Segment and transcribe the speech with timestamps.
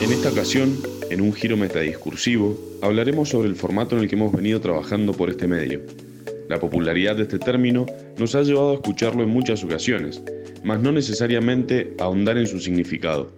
[0.00, 0.76] En esta ocasión,
[1.08, 5.30] en un giro metadiscursivo, hablaremos sobre el formato en el que hemos venido trabajando por
[5.30, 5.82] este medio.
[6.48, 7.86] La popularidad de este término
[8.18, 10.20] nos ha llevado a escucharlo en muchas ocasiones,
[10.64, 13.30] mas no necesariamente ahondar en su significado.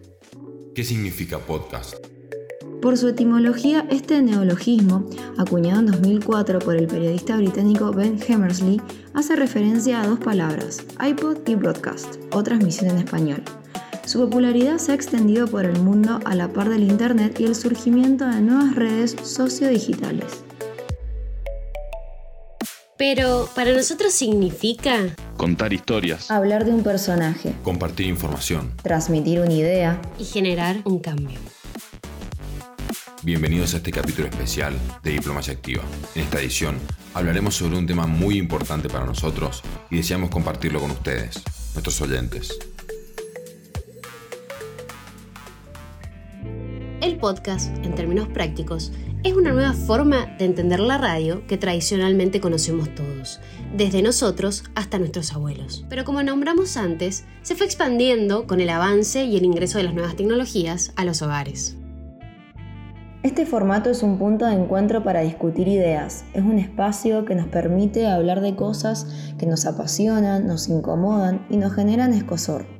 [0.75, 1.95] ¿Qué significa podcast?
[2.81, 8.81] Por su etimología, este neologismo, acuñado en 2004 por el periodista británico Ben Hammersley,
[9.13, 13.43] hace referencia a dos palabras, iPod y broadcast, o transmisión en español.
[14.07, 17.57] Su popularidad se ha extendido por el mundo a la par del Internet y el
[17.57, 20.45] surgimiento de nuevas redes sociodigitales.
[22.97, 26.31] Pero para nosotros significa Contar historias.
[26.31, 28.75] Hablar de un personaje, Compartir información.
[28.81, 31.41] transmitir una idea, y generar un cambio.
[33.25, 35.83] Bienvenidos a este capítulo especial de Diplomacia Activa.
[36.15, 36.79] En esta edición
[37.13, 41.43] hablaremos sobre un tema muy importante para nosotros y deseamos compartirlo con ustedes,
[41.75, 42.57] nuestros oyentes.
[47.07, 48.91] El podcast, en términos prácticos,
[49.23, 53.39] es una nueva forma de entender la radio que tradicionalmente conocemos todos,
[53.77, 55.87] desde nosotros hasta nuestros abuelos.
[55.89, 59.95] Pero como nombramos antes, se fue expandiendo con el avance y el ingreso de las
[59.95, 61.77] nuevas tecnologías a los hogares.
[63.23, 66.25] Este formato es un punto de encuentro para discutir ideas.
[66.35, 69.07] Es un espacio que nos permite hablar de cosas
[69.39, 72.76] que nos apasionan, nos incomodan y nos generan escosor.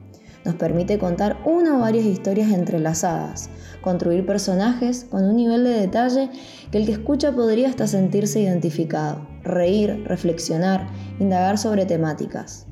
[0.47, 6.31] Nos permite contar una o varias historias entrelazadas, construir personajes con un nivel de detalle
[6.71, 10.87] que el que escucha podría hasta sentirse identificado, reír, reflexionar,
[11.19, 12.69] indagar sobre temáticas.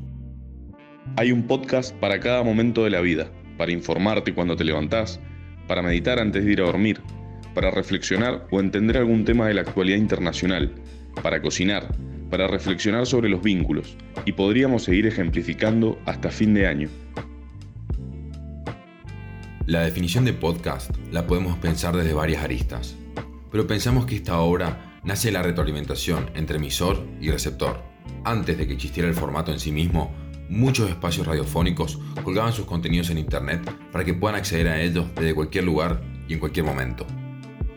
[1.16, 3.27] Hay un podcast para cada momento de la vida,
[3.58, 5.19] para informarte cuando te levantás,
[5.66, 7.00] para meditar antes de ir a dormir,
[7.56, 10.72] para reflexionar o entender algún tema de la actualidad internacional,
[11.25, 11.92] para cocinar,
[12.31, 16.88] para reflexionar sobre los vínculos, y podríamos seguir ejemplificando hasta fin de año.
[19.67, 22.97] La definición de podcast la podemos pensar desde varias aristas,
[23.51, 27.83] pero pensamos que esta obra nace de la retroalimentación entre emisor y receptor.
[28.25, 30.15] Antes de que existiera el formato en sí mismo,
[30.50, 35.34] muchos espacios radiofónicos colgaban sus contenidos en Internet para que puedan acceder a ellos desde
[35.34, 37.06] cualquier lugar y en cualquier momento.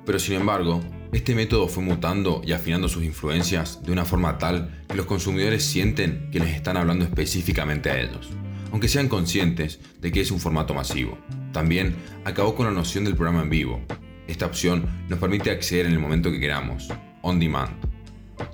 [0.06, 0.82] Pero sin embargo,
[1.14, 5.64] este método fue mutando y afinando sus influencias de una forma tal que los consumidores
[5.64, 8.30] sienten que les están hablando específicamente a ellos,
[8.78, 11.18] aunque sean conscientes de que es un formato masivo.
[11.52, 11.96] También
[12.26, 13.82] acabó con la noción del programa en vivo.
[14.28, 16.88] Esta opción nos permite acceder en el momento que queramos,
[17.24, 17.72] on demand.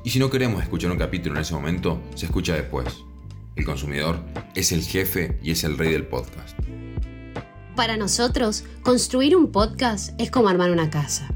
[0.05, 3.03] Y si no queremos escuchar un capítulo en ese momento, se escucha después.
[3.57, 4.23] El consumidor
[4.55, 6.57] es el jefe y es el rey del podcast.
[7.75, 11.27] Para nosotros, construir un podcast es como armar una casa.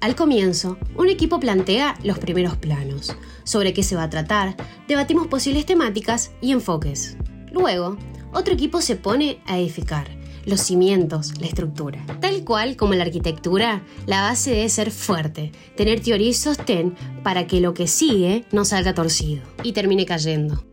[0.00, 4.54] Al comienzo, un equipo plantea los primeros planos, sobre qué se va a tratar,
[4.86, 7.16] debatimos posibles temáticas y enfoques.
[7.50, 7.96] Luego,
[8.36, 10.08] otro equipo se pone a edificar
[10.44, 12.04] los cimientos, la estructura.
[12.20, 17.46] Tal cual como la arquitectura, la base debe ser fuerte, tener teoría y sostén para
[17.46, 20.64] que lo que sigue no salga torcido y termine cayendo.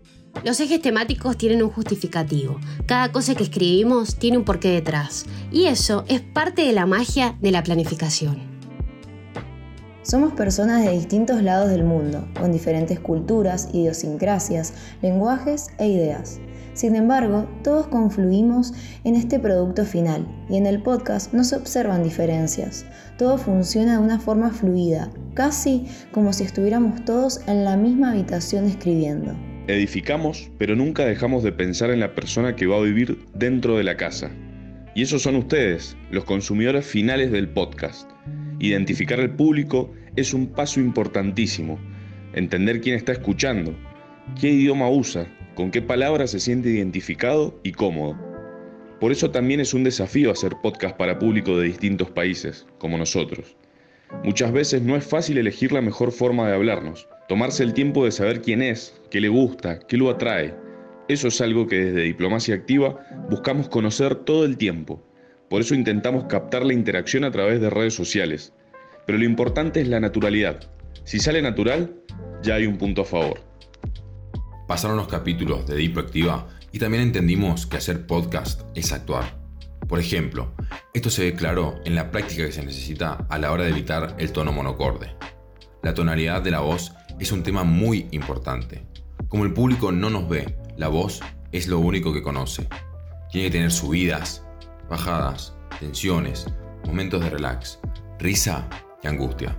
[0.44, 2.60] Los ejes temáticos tienen un justificativo.
[2.86, 5.26] Cada cosa que escribimos tiene un porqué detrás.
[5.52, 8.54] Y eso es parte de la magia de la planificación.
[10.02, 16.42] Somos personas de distintos lados del mundo, con diferentes culturas, idiosincrasias, lenguajes e ideas.
[16.74, 18.74] Sin embargo, todos confluimos
[19.04, 22.86] en este producto final y en el podcast no se observan diferencias.
[23.18, 28.66] Todo funciona de una forma fluida, casi como si estuviéramos todos en la misma habitación
[28.66, 29.36] escribiendo.
[29.68, 33.84] Edificamos, pero nunca dejamos de pensar en la persona que va a vivir dentro de
[33.84, 34.32] la casa.
[34.96, 38.10] Y esos son ustedes, los consumidores finales del podcast.
[38.60, 41.80] Identificar al público es un paso importantísimo.
[42.34, 43.76] Entender quién está escuchando,
[44.40, 48.18] qué idioma usa, con qué palabras se siente identificado y cómodo.
[49.00, 53.56] Por eso también es un desafío hacer podcast para público de distintos países, como nosotros.
[54.24, 58.12] Muchas veces no es fácil elegir la mejor forma de hablarnos, tomarse el tiempo de
[58.12, 60.56] saber quién es, qué le gusta, qué lo atrae.
[61.08, 65.04] Eso es algo que desde Diplomacia Activa buscamos conocer todo el tiempo.
[65.50, 68.54] Por eso intentamos captar la interacción a través de redes sociales.
[69.06, 70.62] Pero lo importante es la naturalidad.
[71.04, 71.94] Si sale natural,
[72.42, 73.53] ya hay un punto a favor.
[74.68, 79.38] Pasaron los capítulos de Deep Activa y también entendimos que hacer podcast es actuar.
[79.88, 80.54] Por ejemplo,
[80.94, 84.16] esto se ve claro en la práctica que se necesita a la hora de evitar
[84.18, 85.16] el tono monocorde.
[85.82, 88.88] La tonalidad de la voz es un tema muy importante.
[89.28, 91.20] Como el público no nos ve, la voz
[91.52, 92.68] es lo único que conoce.
[93.32, 94.46] Tiene que tener subidas,
[94.90, 96.48] bajadas, tensiones,
[96.86, 97.80] momentos de relax,
[98.20, 98.68] risa
[99.04, 99.58] y angustia.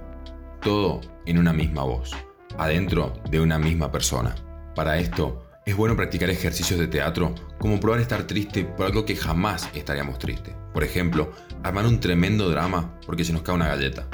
[0.63, 2.13] Todo en una misma voz,
[2.57, 4.35] adentro de una misma persona.
[4.75, 9.17] Para esto, Es bueno practicar ejercicios de teatro como probar estar triste por algo que
[9.17, 10.55] jamás estaríamos tristes.
[10.75, 11.33] Por ejemplo,
[11.63, 14.07] armar un tremendo drama porque se nos cae una galleta.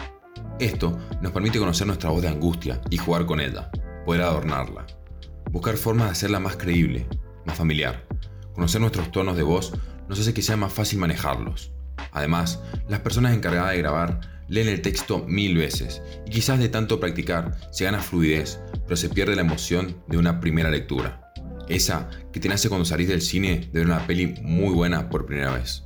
[0.60, 3.68] Esto nos permite conocer nuestra voz de angustia y jugar con ella,
[4.06, 4.86] poder adornarla.
[5.50, 7.08] Buscar formas de hacerla más creíble,
[7.44, 8.06] más familiar.
[8.54, 9.72] Conocer nuestros tonos de voz
[10.08, 11.72] nos hace que sea más fácil manejarlos.
[12.12, 14.20] Además, las personas encargadas de grabar
[14.50, 19.08] leen el texto mil veces y quizás de tanto practicar se gana fluidez, pero se
[19.08, 21.32] pierde la emoción de una primera lectura.
[21.68, 25.24] Esa que te nace cuando salís del cine de ver una peli muy buena por
[25.24, 25.84] primera vez.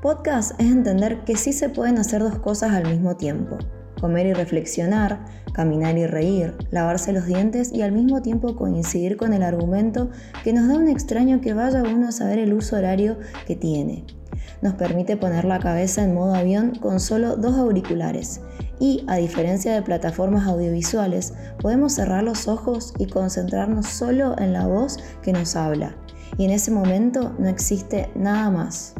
[0.00, 3.58] Podcast es entender que sí se pueden hacer dos cosas al mismo tiempo.
[4.00, 9.34] Comer y reflexionar, caminar y reír, lavarse los dientes y al mismo tiempo coincidir con
[9.34, 10.10] el argumento
[10.42, 14.06] que nos da un extraño que vaya uno a saber el uso horario que tiene
[14.62, 18.40] nos permite poner la cabeza en modo avión con solo dos auriculares
[18.78, 24.66] y, a diferencia de plataformas audiovisuales, podemos cerrar los ojos y concentrarnos solo en la
[24.66, 25.96] voz que nos habla.
[26.38, 28.94] Y en ese momento no existe nada más.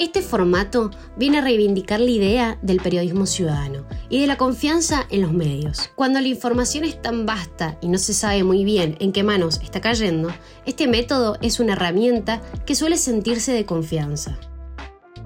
[0.00, 5.20] Este formato viene a reivindicar la idea del periodismo ciudadano y de la confianza en
[5.20, 5.90] los medios.
[5.94, 9.60] Cuando la información es tan vasta y no se sabe muy bien en qué manos
[9.62, 10.30] está cayendo,
[10.64, 14.38] este método es una herramienta que suele sentirse de confianza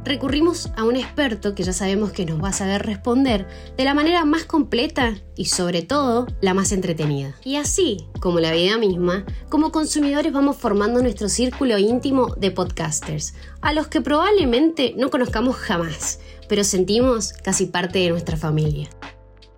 [0.04, 3.46] recurrimos a un experto que ya sabemos que nos va a saber responder
[3.76, 7.34] de la manera más completa y sobre todo la más entretenida.
[7.44, 13.34] Y así, como la vida misma, como consumidores vamos formando nuestro círculo íntimo de podcasters,
[13.60, 18.88] a los que probablemente no conozcamos jamás, pero sentimos casi parte de nuestra familia.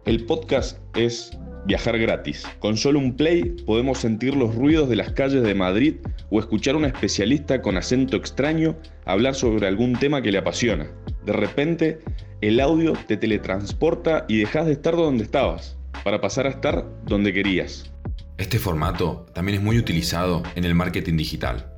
[0.04, 1.32] El podcast es
[1.66, 2.46] viajar gratis.
[2.58, 5.96] Con solo un play podemos sentir los ruidos de las calles de Madrid
[6.30, 10.88] o escuchar a un especialista con acento extraño hablar sobre algún tema que le apasiona.
[11.24, 11.98] De repente,
[12.40, 17.32] el audio te teletransporta y dejas de estar donde estabas, para pasar a estar donde
[17.32, 17.92] querías.
[18.38, 21.72] Este formato también es muy utilizado en el marketing digital.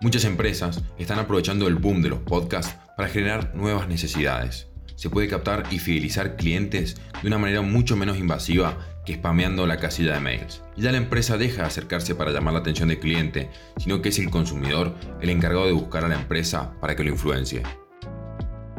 [0.00, 4.65] Muchas empresas están aprovechando el boom de los podcasts para generar nuevas necesidades.
[4.96, 9.78] Se puede captar y fidelizar clientes de una manera mucho menos invasiva que spameando la
[9.78, 10.62] casilla de mails.
[10.76, 14.08] Y ya la empresa deja de acercarse para llamar la atención del cliente, sino que
[14.08, 17.62] es el consumidor el encargado de buscar a la empresa para que lo influencie.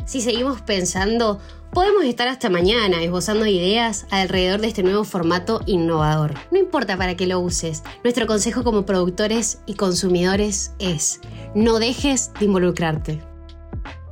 [0.06, 1.40] Si seguimos pensando,
[1.72, 6.34] podemos estar hasta mañana esbozando ideas alrededor de este nuevo formato innovador.
[6.50, 11.20] No importa para qué lo uses, nuestro consejo como productores y consumidores es,
[11.56, 13.37] no dejes de involucrarte.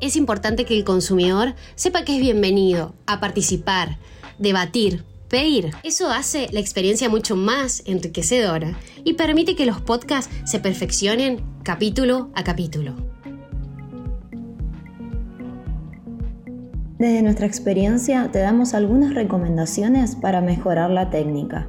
[0.01, 3.97] Es importante que el consumidor sepa que es bienvenido a participar,
[4.38, 5.71] debatir, pedir.
[5.83, 12.30] Eso hace la experiencia mucho más enriquecedora y permite que los podcasts se perfeccionen capítulo
[12.36, 12.95] a capítulo.
[16.98, 21.68] Desde nuestra experiencia te damos algunas recomendaciones para mejorar la técnica.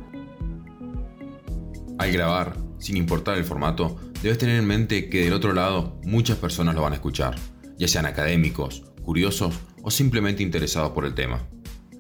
[1.99, 6.37] Al grabar, sin importar el formato, debes tener en mente que del otro lado muchas
[6.39, 7.37] personas lo van a escuchar,
[7.79, 11.49] ya sean académicos, curiosos o simplemente interesados por el tema.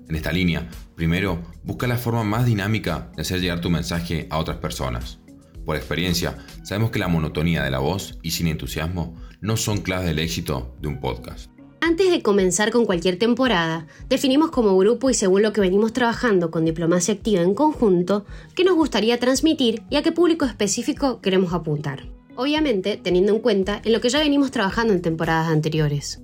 [0.08, 4.38] En esta línea, primero, busca la forma más dinámica de hacer llegar tu mensaje a
[4.38, 5.18] otras personas.
[5.64, 10.06] Por experiencia, sabemos que la monotonía de la voz y sin entusiasmo no son claves
[10.06, 11.50] del éxito de un podcast.
[11.80, 16.50] Antes de comenzar con cualquier temporada, definimos como grupo y según lo que venimos trabajando
[16.50, 18.24] con Diplomacia Activa en conjunto,
[18.54, 22.15] qué nos gustaría transmitir y a qué público específico queremos apuntar.
[22.36, 26.20] Obviamente, teniendo en cuenta en lo que ya venimos trabajando en temporadas anteriores.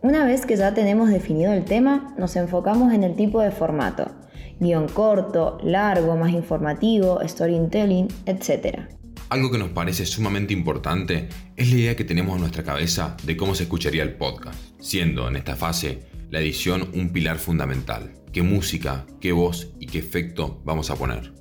[0.00, 4.12] Una vez que ya tenemos definido el tema, nos enfocamos en el tipo de formato,
[4.60, 8.82] guion corto, largo, más informativo, storytelling, etc.
[9.28, 13.36] Algo que nos parece sumamente importante es la idea que tenemos en nuestra cabeza de
[13.36, 18.14] cómo se escucharía el podcast, siendo en esta fase la edición un pilar fundamental.
[18.32, 21.37] ¿Qué música, qué voz y qué efecto vamos a poner?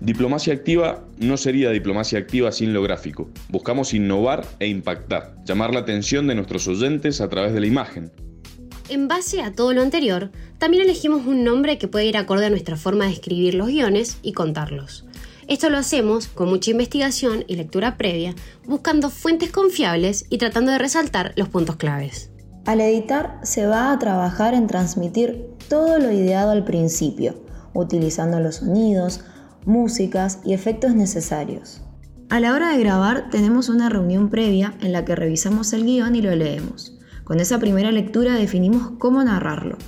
[0.00, 3.28] Diplomacia activa no sería diplomacia activa sin lo gráfico.
[3.50, 8.10] Buscamos innovar e impactar, llamar la atención de nuestros oyentes a través de la imagen.
[8.88, 12.50] En base a todo lo anterior, también elegimos un nombre que puede ir acorde a
[12.50, 15.04] nuestra forma de escribir los guiones y contarlos.
[15.48, 18.34] Esto lo hacemos con mucha investigación y lectura previa,
[18.66, 22.30] buscando fuentes confiables y tratando de resaltar los puntos claves.
[22.64, 27.34] Al editar se va a trabajar en transmitir todo lo ideado al principio,
[27.74, 29.24] utilizando los sonidos,
[29.64, 31.82] músicas y efectos necesarios.
[32.30, 36.14] A la hora de grabar tenemos una reunión previa en la que revisamos el guion
[36.14, 36.96] y lo leemos.
[37.24, 39.78] Con esa primera lectura definimos cómo narrarlo.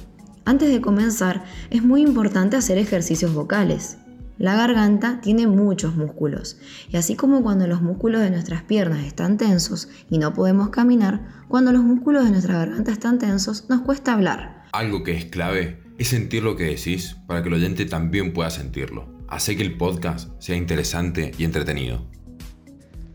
[0.44, 3.98] Antes de comenzar es muy importante hacer ejercicios vocales.
[4.38, 6.58] La garganta tiene muchos músculos
[6.90, 11.44] y así como cuando los músculos de nuestras piernas están tensos y no podemos caminar,
[11.46, 14.64] cuando los músculos de nuestra garganta están tensos nos cuesta hablar.
[14.72, 18.50] Algo que es clave es sentir lo que decís para que el oyente también pueda
[18.50, 19.21] sentirlo.
[19.32, 22.06] Hace que el podcast sea interesante y entretenido.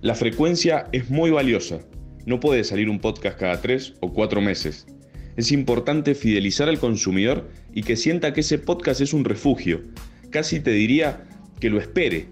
[0.02, 1.82] La frecuencia es muy valiosa.
[2.26, 4.88] No puede salir un podcast cada tres o cuatro meses.
[5.36, 9.84] Es importante fidelizar al consumidor y que sienta que ese podcast es un refugio.
[10.32, 11.24] Casi te diría
[11.60, 12.30] que lo espere.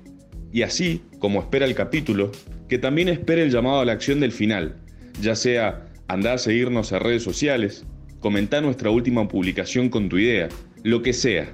[0.51, 2.32] Y así, como espera el capítulo,
[2.68, 4.77] que también espere el llamado a la acción del final,
[5.22, 7.86] ya sea andar a seguirnos a redes sociales,
[8.20, 10.50] comentar nuestra última publicación con tu idea,
[10.82, 11.54] lo que sea.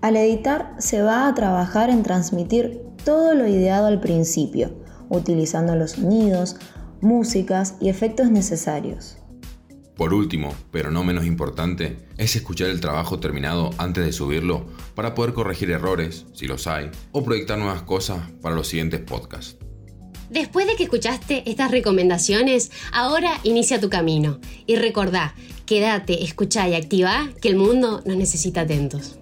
[0.00, 4.70] Al editar se va a trabajar en transmitir todo lo ideado al principio,
[5.08, 6.54] utilizando los sonidos,
[7.00, 9.16] músicas y efectos necesarios.
[9.96, 15.16] Por último, pero no menos importante, es escuchar el trabajo terminado antes de subirlo para
[15.16, 19.56] poder corregir errores, si los hay, o proyectar nuevas cosas para los siguientes podcasts.
[20.30, 24.38] Después de que escuchaste estas recomendaciones, ahora inicia tu camino.
[24.66, 25.34] Y recordá,
[25.66, 29.17] quédate, escuchá y activa que el mundo nos necesita atentos.